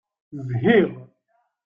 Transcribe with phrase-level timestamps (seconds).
[0.59, 0.89] Zhiɣ.